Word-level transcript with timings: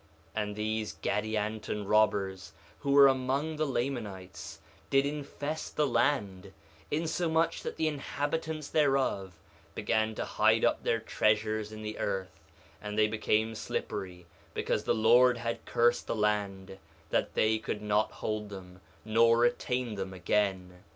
1:18 0.35 0.43
And 0.43 0.55
these 0.55 0.93
Gadianton 1.03 1.87
robbers, 1.87 2.53
who 2.79 2.89
were 2.89 3.07
among 3.07 3.57
the 3.57 3.67
Lamanites, 3.67 4.59
did 4.89 5.05
infest 5.05 5.75
the 5.77 5.85
land, 5.85 6.53
insomuch 6.89 7.61
that 7.61 7.77
the 7.77 7.87
inhabitants 7.87 8.67
thereof 8.67 9.37
began 9.75 10.15
to 10.15 10.25
hide 10.25 10.65
up 10.65 10.81
their 10.81 10.97
treasures 10.97 11.71
in 11.71 11.83
the 11.83 11.99
earth; 11.99 12.39
and 12.81 12.97
they 12.97 13.05
became 13.05 13.53
slippery, 13.53 14.25
because 14.55 14.85
the 14.85 14.95
Lord 14.95 15.37
had 15.37 15.65
cursed 15.65 16.07
the 16.07 16.15
land, 16.15 16.79
that 17.11 17.35
they 17.35 17.59
could 17.59 17.83
not 17.83 18.09
hold 18.11 18.49
them, 18.49 18.81
nor 19.05 19.37
retain 19.37 19.93
them 19.93 20.15
again. 20.15 20.79